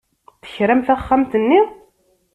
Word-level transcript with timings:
Tekram 0.43 0.81
taxxamt-nni? 0.87 1.61